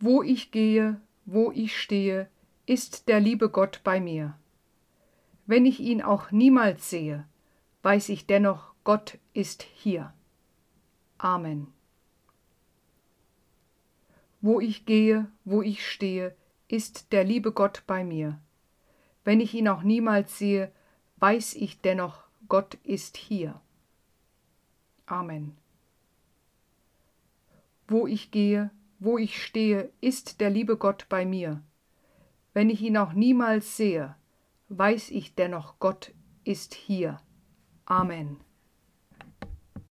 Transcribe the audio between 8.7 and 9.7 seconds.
Gott ist